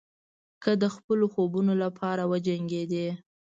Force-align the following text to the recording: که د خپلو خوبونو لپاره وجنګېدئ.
که 0.63 0.71
د 0.81 0.83
خپلو 0.95 1.25
خوبونو 1.33 1.73
لپاره 1.83 2.23
وجنګېدئ. 2.31 3.09